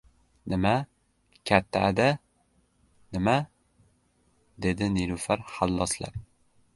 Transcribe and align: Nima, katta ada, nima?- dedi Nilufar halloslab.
Nima, 0.51 0.69
katta 1.49 1.79
ada, 1.89 2.07
nima?- 3.17 3.35
dedi 4.67 4.89
Nilufar 4.97 5.45
halloslab. 5.57 6.19